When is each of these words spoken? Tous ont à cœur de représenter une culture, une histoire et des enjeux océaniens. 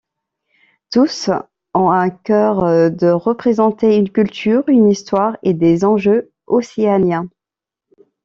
Tous 0.91 1.29
ont 1.75 1.91
à 1.91 2.09
cœur 2.09 2.91
de 2.91 3.09
représenter 3.11 3.95
une 3.97 4.09
culture, 4.09 4.63
une 4.67 4.89
histoire 4.89 5.37
et 5.43 5.53
des 5.53 5.85
enjeux 5.85 6.31
océaniens. 6.47 7.29